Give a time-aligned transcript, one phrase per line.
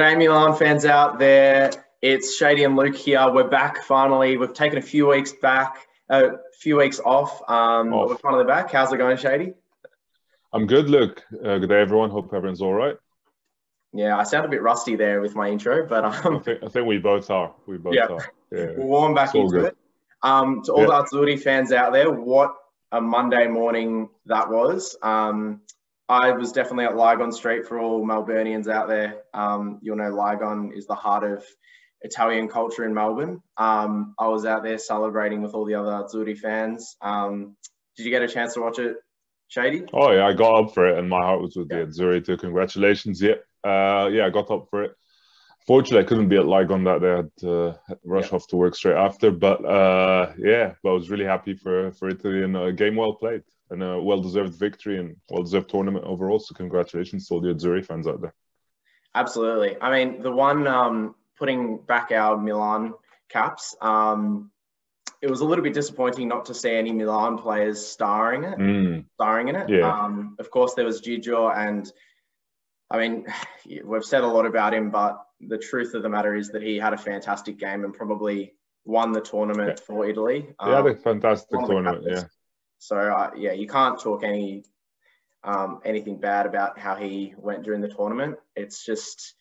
[0.00, 1.70] G'day, Milan fans out there.
[2.00, 3.30] It's Shady and Luke here.
[3.30, 4.38] We're back finally.
[4.38, 5.76] We've taken a few weeks back,
[6.08, 7.42] a few weeks off.
[7.50, 8.08] Um, Off.
[8.08, 8.72] We're finally back.
[8.72, 9.52] How's it going, Shady?
[10.54, 11.22] I'm good, Luke.
[11.44, 12.08] Uh, good day, everyone.
[12.08, 12.96] Hope everyone's all right.
[13.92, 16.68] Yeah, I sound a bit rusty there with my intro, but I um, think I
[16.68, 17.54] think we both are.
[17.66, 18.06] We both Yeah.
[18.06, 18.32] are.
[18.50, 18.66] Yeah.
[18.78, 19.64] we'll warm back into good.
[19.66, 19.76] it.
[20.22, 20.86] Um, to all Yeah.
[20.86, 22.54] the Azzurri fans out there, what
[22.90, 24.96] a Monday morning that was.
[25.02, 25.60] Um,
[26.10, 29.22] I was definitely at Lygon Street for all Melburnians out there.
[29.32, 31.44] Um, you'll know Lygon is the heart of
[32.02, 33.40] Italian culture in Melbourne.
[33.56, 36.96] Um, I was out there celebrating with all the other Azzurri fans.
[37.00, 37.56] Um,
[37.96, 38.96] did you get a chance to watch it,
[39.46, 39.84] Shady?
[39.92, 41.84] Oh yeah, I got up for it, and my heart was with Yeah.
[41.84, 42.36] the Azzurri too.
[42.38, 43.22] Congratulations.
[43.22, 44.92] Yeah, uh, yeah, I got up for it.
[45.66, 47.12] Fortunately, I couldn't be at Lygon that day.
[47.12, 49.30] I had to rush off to work straight after.
[49.30, 53.14] But uh, yeah, but I was really happy for for Italy and a game well
[53.14, 56.38] played and a well deserved victory and well deserved tournament overall.
[56.38, 58.34] So congratulations to all the Azzurri fans out there.
[59.14, 59.76] Absolutely.
[59.80, 62.94] I mean, the one um, putting back our Milan
[63.28, 64.50] caps, um,
[65.20, 68.58] it was a little bit disappointing not to see any Milan players starring it.
[68.58, 69.68] Mm, starring in it.
[69.68, 69.90] Yeah.
[69.90, 71.90] Um, of course, there was Gigio, and
[72.90, 73.26] I mean,
[73.84, 76.76] we've said a lot about him, but the truth of the matter is that he
[76.78, 80.54] had a fantastic game and probably won the tournament for Italy.
[80.64, 82.06] they had a Um, fantastic one of the tournament.
[82.08, 82.24] Yeah.
[82.78, 84.64] So uh, yeah, you can't talk any
[85.42, 88.36] um, anything bad about how he went during the tournament.
[88.56, 89.34] It's just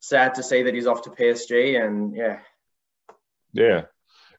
[0.00, 2.40] sad to see that he's off to PSG, and yeah,
[3.52, 3.86] Yeah,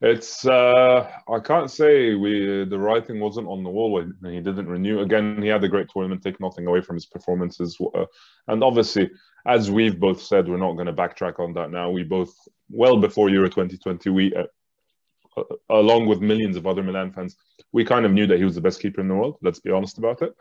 [0.06, 4.68] it's uh, I can't say we the writing wasn't on the wall when he didn't
[4.68, 5.00] renew.
[5.00, 8.06] Again, he had a great tournament, take nothing away from his performances, uh,
[8.48, 9.10] and obviously,
[9.48, 11.90] as we've both said, we're not going to backtrack on that now.
[11.90, 12.36] We both
[12.70, 17.36] well before Euro 2020, we uh, along with millions of other Milan fans,
[17.72, 19.38] we kind of knew that he was the best keeper in the world.
[19.42, 20.36] Let's be honest about it.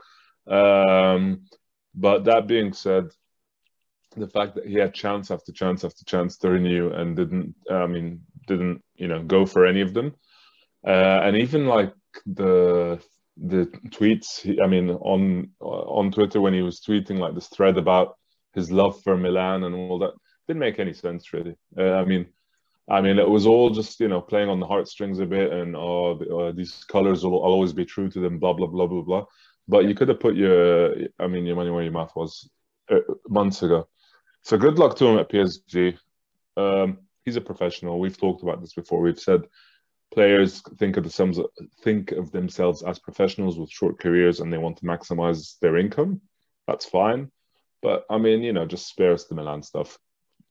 [0.53, 1.47] Um,
[1.95, 3.09] but that being said,
[4.15, 7.87] the fact that he had chance after chance after chance to renew and didn't, I
[7.87, 10.15] mean, didn't you know go for any of them,
[10.87, 11.93] uh, and even like
[12.27, 13.01] the
[13.37, 14.63] the tweets.
[14.63, 18.17] I mean, on on Twitter when he was tweeting like this thread about
[18.55, 20.13] his love for Milan and all that
[20.47, 21.57] didn't make any sense really.
[21.79, 22.27] Uh, I mean.
[22.87, 25.75] I mean, it was all just you know playing on the heartstrings a bit, and
[25.75, 29.01] oh, uh, these colors will I'll always be true to them, blah blah blah blah
[29.01, 29.25] blah.
[29.67, 32.49] But you could have put your, I mean, your money where your mouth was
[32.91, 33.89] uh, months ago.
[34.43, 35.97] So good luck to him at PSG.
[36.57, 38.01] Um, he's a professional.
[38.01, 39.01] We've talked about this before.
[39.01, 39.43] We've said
[40.13, 41.41] players think of themselves
[41.83, 46.21] think of themselves as professionals with short careers, and they want to maximize their income.
[46.67, 47.31] That's fine.
[47.83, 49.99] But I mean, you know, just spare us the Milan stuff.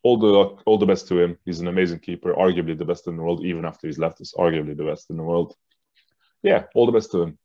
[0.04, 1.38] All the all the best to him.
[1.46, 3.46] He's an amazing keeper, arguably the best in the world.
[3.46, 5.56] Even after he's left us, arguably the best in the world.
[6.42, 7.38] Yeah, all the best to him.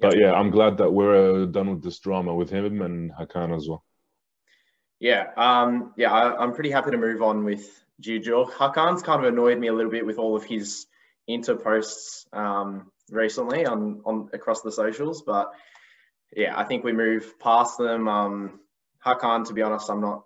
[0.00, 3.56] But yeah, I'm glad that we're uh, done with this drama with him and Hakan
[3.56, 3.84] as well.
[5.00, 8.50] Yeah, um, yeah, I, I'm pretty happy to move on with Gigio.
[8.50, 10.86] Hakan's kind of annoyed me a little bit with all of his
[11.26, 15.50] inter posts um, recently on, on across the socials, but
[16.36, 18.08] yeah, I think we move past them.
[18.08, 18.60] Um,
[19.04, 20.24] Hakan, to be honest, I'm not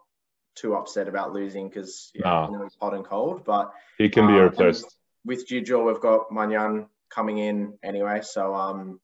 [0.55, 2.47] too upset about losing because yeah, Nah.
[2.47, 4.97] I know he's hot and cold, but He can be Um, replaced.
[5.25, 8.21] with Gigio, we've got Maignan coming in anyway.
[8.23, 9.01] So, um,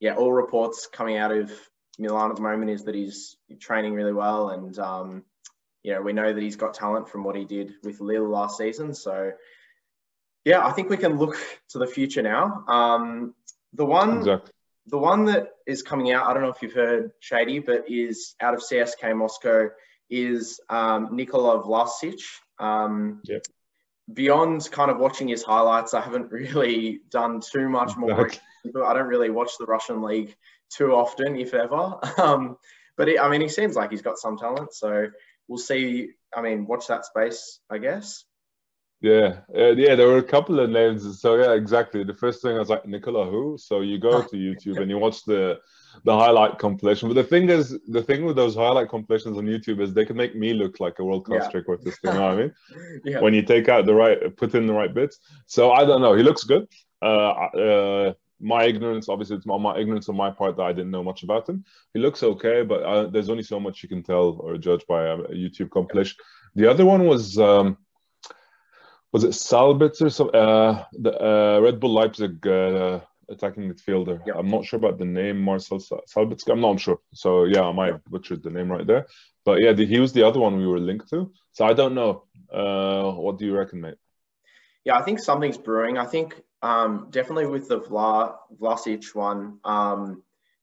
[0.00, 1.52] yeah, all reports coming out of
[1.98, 5.24] Milan at the moment is that he's training really well, and um,
[5.82, 8.94] yeah, we know that he's got talent from what he did with Lille last season.
[8.94, 9.32] So,
[10.44, 11.36] yeah, I think we can look
[11.70, 12.64] to the future now.
[12.68, 13.34] Um,
[13.72, 14.52] the one, Exactly.
[14.86, 18.34] the one that is coming out, I don't know if you've heard Shady, but is
[18.40, 19.68] out of CSKA Moscow
[20.08, 22.20] is um, Nikola Vlasic.
[22.58, 23.42] Um, Yep.
[24.12, 28.28] Beyond kind of watching his highlights, I haven't really done too much more.
[28.28, 30.34] I don't really watch the Russian league
[30.68, 31.98] too often, if ever.
[32.18, 32.56] Um,
[32.96, 34.74] but I mean, he seems like he's got some talent.
[34.74, 35.06] So
[35.50, 36.10] we'll see.
[36.34, 38.24] I mean, watch that space, I guess.
[39.02, 39.94] Yeah, uh, yeah.
[39.96, 41.20] There were a couple of names.
[41.20, 42.04] So yeah, exactly.
[42.04, 43.56] The first thing I was like, Nicola who?
[43.58, 45.58] So you go to YouTube and you watch the
[46.04, 47.08] the highlight compilation.
[47.08, 50.16] But the thing is, the thing with those highlight compilations on YouTube is they can
[50.16, 51.50] make me look like a world class Yeah.
[51.50, 51.98] trick artist.
[52.04, 52.52] You know what I mean?
[53.04, 53.20] Yeah.
[53.20, 55.18] when you take out the right, put in the right bits.
[55.46, 56.14] So I don't know.
[56.14, 56.68] He looks good.
[57.02, 57.30] Uh,
[57.66, 61.04] uh, my ignorance, obviously, it's my, my ignorance on my part that I didn't know
[61.04, 61.64] much about him.
[61.94, 65.04] He looks okay, but uh, there's only so much you can tell or judge by
[65.04, 66.16] a, a YouTube compilation.
[66.54, 67.76] The other one was um,
[69.12, 70.28] was it Salbitz or so?
[70.30, 74.20] Uh, the uh, Red Bull Leipzig uh, attacking midfielder.
[74.26, 74.36] Yep.
[74.38, 76.48] I'm not sure about the name, Marcel Sa- Salbitz.
[76.48, 76.98] I'm not sure.
[77.14, 79.06] So yeah, I might have butchered the name right there.
[79.44, 81.32] But yeah, the, he was the other one we were linked to.
[81.52, 82.24] So I don't know.
[82.52, 83.96] Uh, what do you reckon, mate?
[84.84, 85.98] Yeah, I think something's brewing.
[85.98, 90.22] I think um, definitely with the Vla, Vlasic one, um,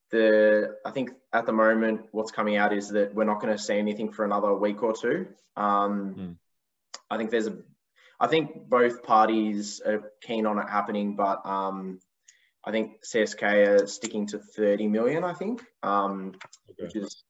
[0.09, 3.61] the I think at the moment what's coming out is that we're not going to
[3.61, 5.27] see anything for another week or two.
[5.55, 6.35] Um, mm.
[7.09, 7.57] I think there's a,
[8.19, 11.99] I think both parties are keen on it happening, but um,
[12.63, 15.23] I think CSKA are sticking to 30 million.
[15.23, 16.33] I think, um,
[16.69, 16.83] okay.
[16.83, 17.23] which is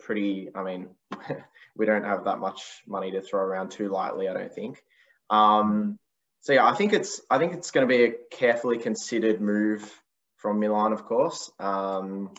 [0.00, 0.48] pretty.
[0.54, 0.88] I mean,
[1.76, 4.28] we don't have that much money to throw around too lightly.
[4.28, 4.82] I don't think.
[5.30, 5.98] Um,
[6.40, 9.92] so yeah, I think it's I think it's going to be a carefully considered move
[10.36, 11.50] from Milan, of course.
[11.58, 12.30] Um,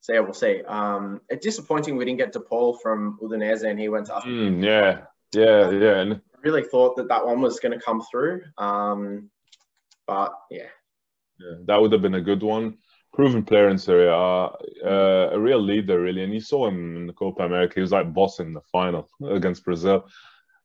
[0.00, 0.62] so yeah, we'll see.
[0.62, 4.12] Um, it's disappointing we didn't get De Paul from Udinese and he went to.
[4.12, 5.02] Mm, yeah,
[5.32, 6.00] yeah, yeah.
[6.00, 9.30] And I really thought that that one was going to come through, um,
[10.06, 10.68] but yeah.
[11.38, 12.78] Yeah, that would have been a good one.
[13.12, 16.24] Proven player in Serie A, uh, a real leader, really.
[16.24, 17.76] And you saw him in the Copa America.
[17.76, 20.06] He was like boss in the final against Brazil.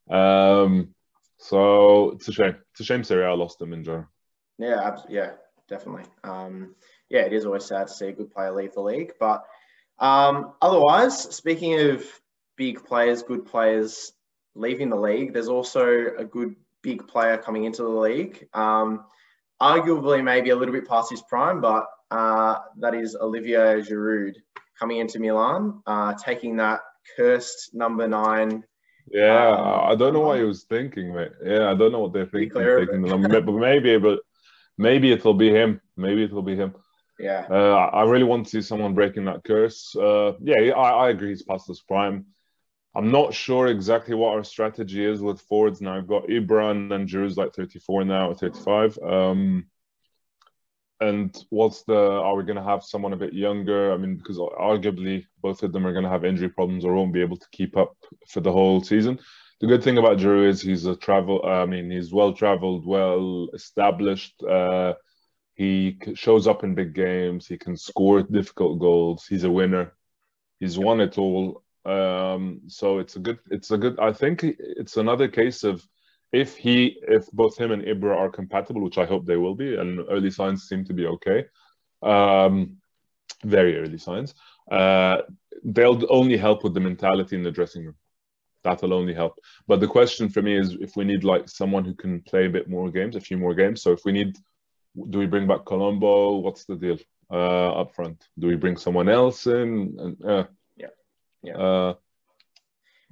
[0.09, 0.95] Um,
[1.39, 2.55] so it's a shame.
[2.71, 4.07] It's a shame Serie A lost him in general.
[4.57, 5.31] Yeah, yeah,
[5.69, 6.03] definitely.
[6.23, 6.75] Um,
[7.09, 9.13] yeah, it is always sad to see a good player leave the league.
[9.19, 9.45] But
[9.99, 12.03] um, otherwise, speaking of
[12.57, 14.11] big players, good players
[14.53, 18.47] leaving the league, there's also a good big player coming into the league.
[18.53, 19.05] Um,
[19.61, 24.35] arguably, maybe a little bit past his prime, but uh, that is Olivier Giroud
[24.77, 26.81] coming into Milan, uh, taking that
[27.15, 28.63] cursed number nine
[29.11, 31.31] yeah, um, I don't know what he was thinking, mate.
[31.43, 34.19] Yeah, I don't know what they're thinking, taking the number, but maybe, but
[34.77, 35.81] maybe it'll be him.
[35.97, 36.75] Maybe it'll be him.
[37.19, 37.45] Yeah.
[37.49, 39.95] Uh, I really want to see someone breaking that curse.
[39.95, 41.29] Uh, yeah, I, I agree.
[41.29, 42.27] He's past his prime.
[42.95, 45.97] I'm not sure exactly what our strategy is with forwards now.
[45.97, 48.97] I've got Ibra and then Giroud's like 34 now or 35.
[48.99, 49.67] Um,
[51.01, 53.93] and what's the are we going to have someone a bit younger?
[53.93, 57.13] I mean because arguably both of them are going to have injury problems or won't
[57.13, 57.95] be able to keep up
[58.27, 59.19] for the whole season.
[59.61, 63.49] The good thing about Giroud is he's a travel i mean he's well traveled well
[63.53, 64.93] established uh,
[65.55, 69.93] he shows up in big games he can score difficult goals he's a winner
[70.59, 71.63] he's won it all.
[71.85, 75.83] Um, so it's a good it's a good i think it's another case of
[76.31, 79.75] if he if both him and Ibra are compatible, which I hope they will be,
[79.75, 81.45] and early signs seem to be okay,
[82.03, 82.77] um,
[83.43, 84.35] very early signs,
[84.71, 85.17] uh,
[85.63, 87.95] they'll only help with the mentality in the dressing room.
[88.63, 89.39] That'll only help.
[89.67, 92.49] But the question for me is if we need like someone who can play a
[92.49, 93.81] bit more games, a few more games.
[93.81, 94.37] So if we need,
[95.09, 96.37] do we bring back Colombo?
[96.37, 96.97] What's the deal
[97.31, 98.27] uh, up front?
[98.37, 99.95] Do we bring someone else in?
[99.97, 100.43] And, uh,
[100.75, 100.87] yeah,
[101.41, 101.93] yeah.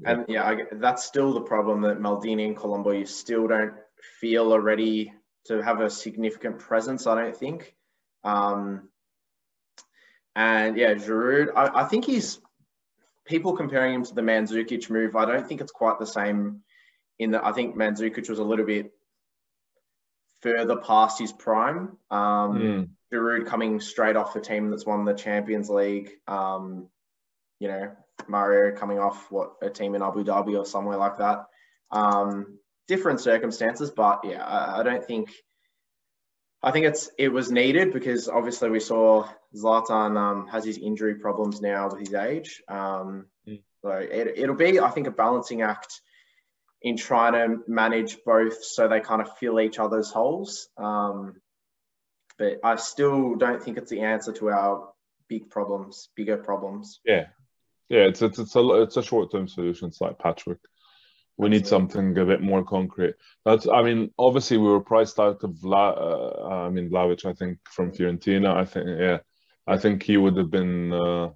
[0.05, 3.73] And yeah, I, that's still the problem that Maldini and Colombo, you still don't
[4.19, 5.13] feel are ready
[5.45, 7.75] to have a significant presence, I don't think.
[8.23, 8.89] Um,
[10.35, 12.39] and yeah, Giroud, I, I, think he's
[13.25, 15.15] people comparing him to the Mandzukic move.
[15.15, 16.61] I don't think it's quite the same.
[17.17, 18.91] In that, I think Mandzukic was a little bit
[20.41, 21.97] further past his prime.
[22.11, 22.89] Um, mm.
[23.11, 26.11] Giroud coming straight off a team that's won the Champions League.
[26.27, 26.89] Um,
[27.59, 27.91] you know,
[28.27, 31.45] Mario coming off what a team in Abu Dhabi or somewhere like that.
[31.91, 35.31] Um, different circumstances, but yeah, I, I, don't think.
[36.63, 41.15] I think it's it was needed because obviously we saw Zlatan um, has his injury
[41.15, 42.61] problems now with his age.
[42.67, 43.61] Um, mm.
[43.83, 46.01] So it, it'll be, I think, a balancing act
[46.81, 50.69] in trying to manage both so they kind of fill each other's holes.
[50.77, 51.35] Um,
[52.37, 54.89] but I still don't think it's the answer to our
[55.27, 56.99] big problems, bigger problems.
[57.05, 57.27] Yeah,
[57.89, 59.87] yeah, it's it's it's a it's a short term solution.
[59.87, 60.59] It's like patchwork.
[61.37, 63.13] We need something a bit more concrete.
[63.45, 67.33] That's I mean, obviously we were priced out of La, uh, I mean Vlahovic, I
[67.33, 68.55] think from Fiorentina.
[68.55, 69.19] I think yeah,
[69.67, 70.91] I think he would have been.
[70.93, 71.29] Uh,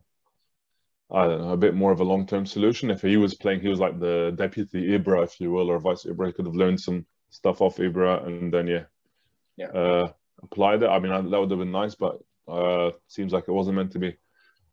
[1.13, 2.89] I don't know, a bit more of a long term solution.
[2.89, 6.05] If he was playing, he was like the deputy Ibra, if you will, or vice
[6.05, 6.27] Ibra.
[6.27, 8.83] He could have learned some stuff off Ibra and then, yeah,
[9.57, 9.67] yeah.
[9.67, 10.87] Uh, applied it.
[10.87, 13.99] I mean, that would have been nice, but uh, seems like it wasn't meant to
[13.99, 14.15] be.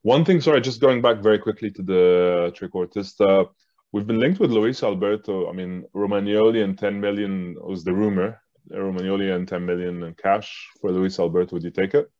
[0.02, 3.48] One thing, sorry, just going back very quickly to the trick trequartista.
[3.92, 5.48] We've been linked with Luis Alberto.
[5.48, 8.40] I mean, Romagnoli and 10 million was the rumor.
[8.70, 11.56] Romagnoli and 10 million in cash for Luis Alberto.
[11.56, 12.10] Would you take it?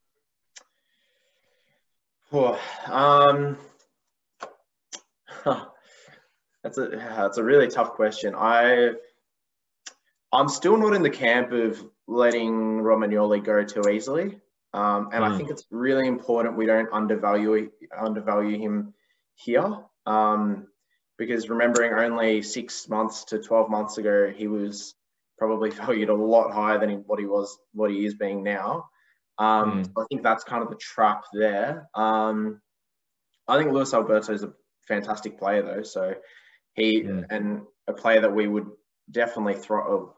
[2.32, 3.56] Oh, um,
[6.62, 8.34] that's a that's a really tough question.
[8.36, 8.92] I
[10.32, 14.38] I'm still not in the camp of letting Romagnoli go too easily.
[14.74, 15.32] Um, and mm.
[15.32, 18.94] I think it's really important we don't undervalue undervalue him
[19.34, 19.78] here.
[20.06, 20.68] Um,
[21.16, 24.94] because remembering only six months to 12 months ago, he was
[25.36, 28.88] probably valued a lot higher than what he was, what he is being now.
[29.38, 29.92] Um, mm.
[29.96, 31.88] I think that's kind of the trap there.
[31.94, 32.60] Um,
[33.46, 34.52] I think Luis Alberto is a
[34.86, 35.82] fantastic player though.
[35.82, 36.14] So
[36.74, 37.22] he, yeah.
[37.30, 38.66] and a player that we would
[39.10, 40.14] definitely throw,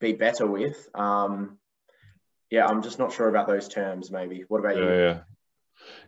[0.00, 0.88] be better with.
[0.94, 1.58] Um,
[2.50, 4.10] yeah, I'm just not sure about those terms.
[4.10, 4.44] Maybe.
[4.48, 5.00] What about Yeah, you?
[5.00, 5.20] yeah.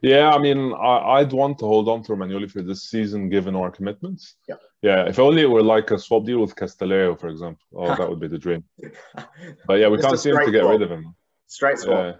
[0.03, 3.57] Yeah, I mean, I, I'd want to hold on to Romagnoli for this season, given
[3.57, 4.35] our commitments.
[4.49, 4.57] Yeah.
[4.83, 7.65] Yeah, if only it were like a swap deal with Castillejo, for example.
[7.75, 8.65] Oh, that would be the dream.
[9.67, 10.73] But yeah, we can't seem to get swap.
[10.73, 11.15] rid of him.
[11.47, 11.99] Straight swap.
[12.05, 12.13] Yeah.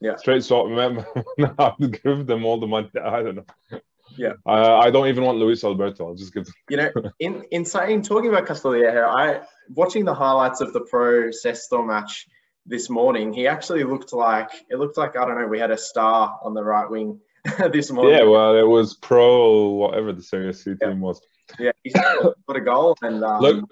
[0.00, 0.16] Yeah.
[0.16, 0.66] Straight swap.
[0.66, 1.06] Remember,
[1.58, 2.90] I would give them all the money.
[3.04, 3.80] I don't know.
[4.16, 4.32] Yeah.
[4.46, 6.06] I, I don't even want Luis Alberto.
[6.06, 6.54] I'll just give them.
[6.70, 9.42] You know, in in saying talking about Castillejo here, I
[9.74, 12.26] watching the highlights of the pro Sesto match
[12.70, 13.32] this morning.
[13.34, 15.46] He actually looked like it looked like I don't know.
[15.46, 17.20] We had a star on the right wing
[17.72, 18.14] this morning.
[18.16, 20.88] Yeah, well, it was pro whatever the Serie C Yeah.
[20.88, 21.20] team was.
[21.58, 23.64] yeah, he got a goal and um, Look,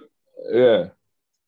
[0.50, 0.88] yeah.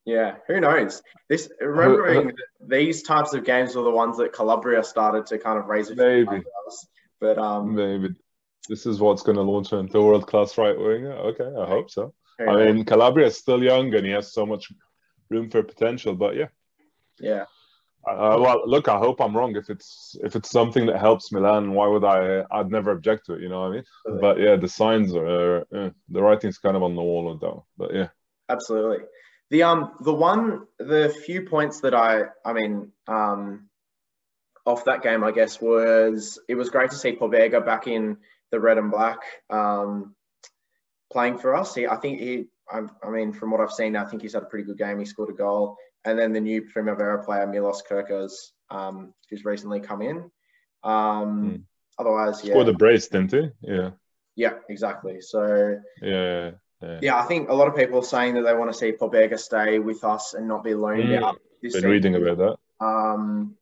[0.05, 1.03] yeah, who knows?
[1.29, 2.33] This remembering
[2.67, 5.95] these types of games were the ones that Calabria started to kind of raise a
[5.97, 6.29] few Maybe.
[6.29, 6.87] eyebrows.
[7.21, 8.15] But um, Maybe
[8.69, 11.13] this is what's going to launch him into world class right winger.
[11.13, 12.15] Okay, I hope so.
[12.39, 14.73] I mean, Calabria is still young and he has so much
[15.29, 16.15] room for potential.
[16.15, 16.47] But yeah,
[17.21, 17.45] yeah,
[18.07, 19.57] uh, well, look, I hope I'm wrong.
[19.57, 22.45] If it's if it's something that helps Milan, why would I?
[22.51, 23.43] I'd never object to it.
[23.43, 23.85] You know what I mean?
[24.07, 24.21] Absolutely.
[24.23, 27.67] But yeah, the signs are uh, the writing's kind of on the wall though.
[27.77, 28.09] But yeah,
[28.49, 29.05] absolutely.
[29.51, 33.69] The um the one the few points that I I mean um
[34.65, 38.19] off that game I guess was it was great to see Pobega back in
[38.51, 39.19] the red and black
[39.51, 40.15] um
[41.13, 41.75] playing for us.
[41.75, 44.43] He I think he I, I mean from what I've seen I think he's had
[44.43, 44.99] a pretty good game.
[44.99, 48.33] He scored a goal and then the new Primavera player Milos Kerkez
[48.71, 50.31] um who's recently come in.
[50.83, 51.57] Um Hmm.
[51.99, 53.51] otherwise yeah scored a brace, didn't he?
[53.63, 53.91] Yeah,
[54.37, 55.21] yeah exactly.
[55.21, 56.99] So yeah, yeah.
[57.03, 59.39] yeah, I think a lot of people are saying that they want to see Pobega
[59.39, 61.37] stay with us and not be loaned Mm, out.
[61.63, 61.91] This Been season.
[61.91, 62.87] reading about that.
[62.87, 63.57] Um,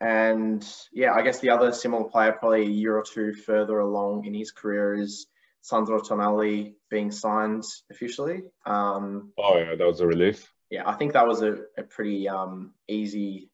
[0.00, 4.24] and yeah, I guess the other similar player, probably a year or two further along
[4.26, 5.26] in his career, is
[5.62, 8.42] Sandro Tonali being signed officially.
[8.66, 10.52] Um, Oh yeah, that was a relief.
[10.70, 13.48] yeah, I think that was a, a pretty um, easy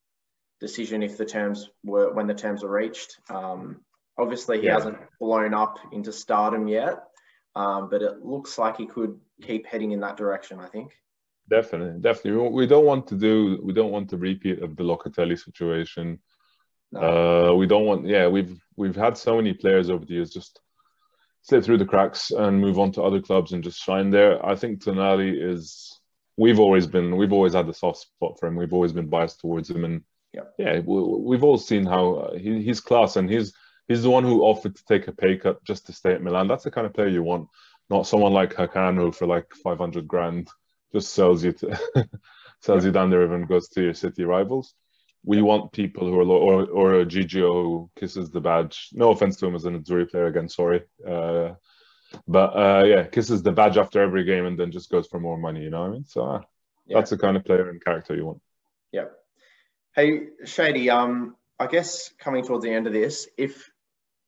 [0.61, 3.19] decision if the terms were when the terms were reached.
[3.31, 3.81] Um,
[4.19, 4.75] obviously, he Yeah.
[4.75, 6.97] hasn't blown up into stardom yet,
[7.55, 10.59] um, but it looks like he could keep heading in that direction.
[10.61, 10.93] I think.
[11.51, 12.49] Definitely, definitely.
[12.51, 13.61] We- don't want to do.
[13.63, 16.21] We don't want the repeat of the Locatelli situation.
[16.93, 17.01] No.
[17.01, 18.07] Uh, we don't want.
[18.07, 20.61] Yeah, we've we've had so many players over the years just
[21.43, 24.45] slip through the cracks and move on to other clubs and just shine there.
[24.45, 26.01] I think Tonali is.
[26.37, 27.17] We've always been.
[27.17, 28.57] We've always had the soft spot for him.
[28.57, 30.03] We've always been biased towards him, and
[30.33, 30.43] Yeah.
[30.59, 33.53] yeah, we, we've all seen how uh, he, he's class, and he's
[33.89, 36.47] he's the one who offered to take a pay cut just to stay at Milan.
[36.49, 37.49] That's the kind of player you want,
[37.91, 40.49] not someone like Hakan who for like five hundred grand
[40.93, 41.79] just sells you to
[42.63, 44.75] sells you down the river and goes to your city rivals.
[45.25, 48.89] We want people who are or or a Gigio who kisses the badge.
[48.93, 50.83] No offense to him as an Azzurri player again, sorry.
[51.07, 51.55] Uh,
[52.27, 55.37] but uh, yeah, kisses the badge after every game and then just goes for more
[55.37, 55.63] money.
[55.63, 56.05] You know what I mean?
[56.07, 56.41] So uh,
[56.87, 56.99] Yeah.
[56.99, 58.41] that's the kind of player and character you want.
[58.93, 59.07] Yeah.
[59.95, 60.89] Hey, Shady.
[60.89, 63.71] Um, I guess coming towards the end of this, if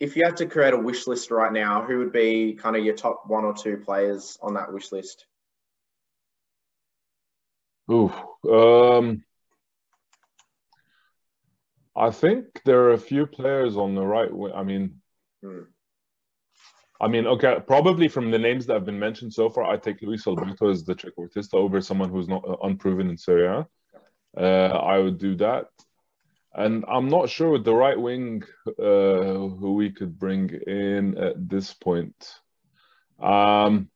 [0.01, 2.85] if you had to create a wish list right now, who would be kind of
[2.85, 5.27] your top one or two players on that wish list?
[7.91, 8.13] Ooh,
[8.49, 9.25] um,
[12.07, 14.31] I think there are a few players on the right.
[14.31, 14.85] wi- I mean,
[15.43, 15.65] Hmm.
[17.01, 20.03] I mean, okay, probably from the names that have been mentioned so far, I take
[20.03, 23.67] Luis Alberto as the trequartista over someone who's not uh, unproven in Serie A.
[24.37, 25.69] Uh, I would do that.
[26.53, 28.73] And I'm not sure with the right wing uh,
[29.61, 32.19] who we could bring in at this point.
[33.19, 33.89] Um,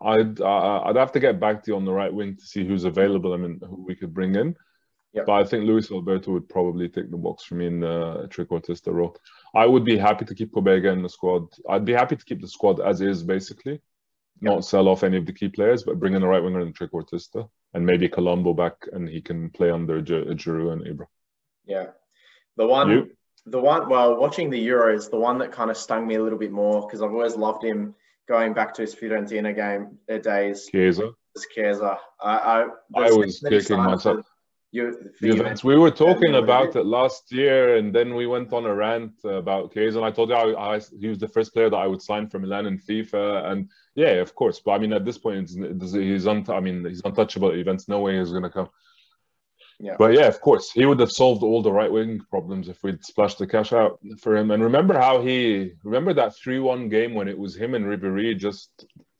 [0.00, 2.64] I'd uh, I'd have to get back to you on the right wing to see
[2.66, 3.34] who's available.
[3.34, 4.56] I mean, who we could bring in.
[5.14, 5.26] Yep.
[5.26, 8.92] But I think Luis Alberto would probably take the box for me in the trequartista
[8.92, 9.16] role.
[9.54, 11.48] I would be happy to keep Pobega in the squad.
[11.68, 13.82] I'd be happy to keep the squad as is, basically,
[14.40, 16.74] not sell off any of the key players, but bring in the right winger and
[16.74, 21.06] the trequartista, and maybe Colombo back, and he can play under Gi- Giroud and Ibra.
[21.66, 21.88] Yeah,
[22.56, 23.10] the one, You?
[23.44, 23.90] the one.
[23.90, 26.80] Well, watching the Euros, the one that kind of stung me a little bit more
[26.82, 27.94] because I've always loved him
[28.26, 30.68] going back to his Fiorentina game uh, days.
[30.70, 31.10] Chiesa.
[31.54, 31.98] Chiesa.
[32.20, 32.66] I, I,
[32.96, 34.26] I was kicking myself.
[34.72, 35.36] For Ju- for Juventus.
[35.36, 39.12] Juventus- We were talking about it last year, and then we went on a rant
[39.24, 41.86] about Chiesa, and I told you I, I, he was the first player that I
[41.86, 44.60] would sign for Milan in FIFA, and yeah, of course.
[44.60, 47.88] But I mean, at this point, he's un, I mean, he's untouchable at events.
[47.88, 48.70] No way he's going to come.
[49.78, 49.96] Yeah.
[49.98, 53.04] But yeah, of course, he would have solved all the right wing problems if we'd
[53.04, 54.52] splashed the cash out for him.
[54.52, 58.70] And remember how he remember that three-one game when it was him and Ribery just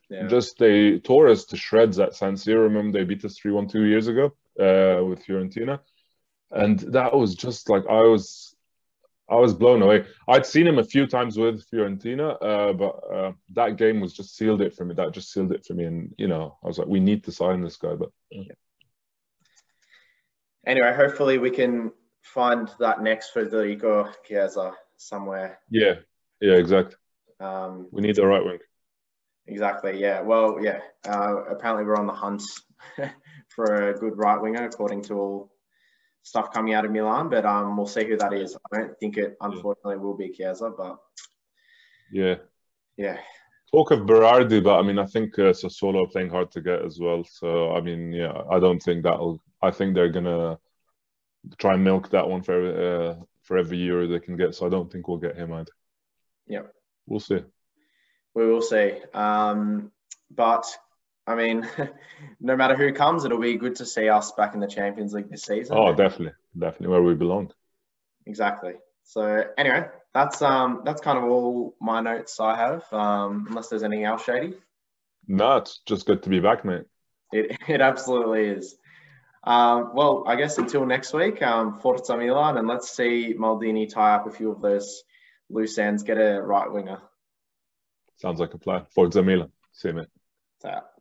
[0.09, 0.28] Yeah.
[0.28, 2.62] just they tore us to shreds at San Siro.
[2.64, 5.80] Remember they beat us three-one two years ago uh, with Fiorentina,
[6.50, 8.49] and that was just like I was.
[9.30, 10.04] I was blown away.
[10.28, 14.37] I'd seen him a few times with Fiorentina, uh, but uh, that game was just
[14.37, 14.94] sealed it for me.
[14.94, 17.32] That just sealed it for me, and you know, I was like, we need to
[17.32, 17.94] sign this guy.
[17.94, 18.11] But
[20.66, 21.92] anyway, hopefully we can
[22.23, 25.61] find that next Federico Chiesa somewhere.
[25.71, 25.94] Yeah,
[26.40, 26.97] yeah, exactly.
[27.40, 28.59] Um, We need the right wing.
[29.47, 29.99] exactly.
[30.00, 30.21] Yeah.
[30.21, 30.80] Well, yeah.
[31.09, 32.42] Uh, apparently, we're on the hunt
[33.54, 35.52] for a good right winger, according to all
[36.23, 37.28] stuff coming out of Milan.
[37.28, 38.56] But um, we'll see who that is.
[38.73, 40.71] I don't think it, unfortunately, will be Chiesa.
[40.76, 40.99] But
[42.11, 42.37] Yeah.
[42.97, 43.18] yeah,
[43.73, 46.82] Talk of Berardi, but I mean, I think uh, Sassuolo are playing hard to get
[46.85, 47.25] as well.
[47.25, 49.40] So I mean, yeah, I don't think that'll.
[49.62, 50.59] I think they're gonna
[51.59, 54.54] try and milk that one for uh, for every euro they can get.
[54.54, 55.73] So I don't think we'll get him either.
[56.47, 56.62] Yeah.
[57.06, 57.42] we'll see.
[58.35, 58.99] we will see.
[59.14, 59.90] Um,
[60.30, 60.66] but
[61.26, 61.68] I mean,
[62.40, 65.30] no matter who comes, it'll be good to see us back in the Champions League
[65.30, 65.76] this season.
[65.78, 67.52] Oh, definitely, definitely where we belong.
[68.26, 68.74] Exactly.
[69.04, 72.92] So anyway, that's um that's kind of all my notes I have.
[72.92, 74.54] Um, unless there's anything else, Shady.
[75.26, 76.84] No, it's just good to be back, mate.
[77.32, 78.76] It it absolutely is.
[79.44, 84.14] Um, well, I guess until next week, um, Forza Milan, and let's see Maldini tie
[84.14, 85.02] up a few of those
[85.50, 87.00] loose ends, get a right winger.
[88.18, 88.86] Sounds like a plan.
[88.94, 89.50] Forza Milan.
[89.72, 90.08] See you, mate.
[90.60, 90.86] So, Gotta play cool for us.
[90.86, 90.91] It's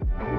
[0.00, 0.29] Thank you.